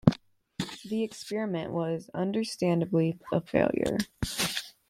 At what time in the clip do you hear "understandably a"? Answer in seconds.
2.15-3.39